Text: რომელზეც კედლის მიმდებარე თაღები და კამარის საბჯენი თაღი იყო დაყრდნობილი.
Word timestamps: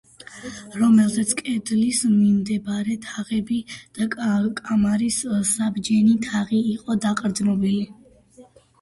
რომელზეც 0.83 1.33
კედლის 1.41 1.99
მიმდებარე 2.13 2.97
თაღები 3.05 3.59
და 4.01 4.09
კამარის 4.17 5.21
საბჯენი 5.53 6.19
თაღი 6.29 6.67
იყო 6.75 7.01
დაყრდნობილი. 7.09 7.89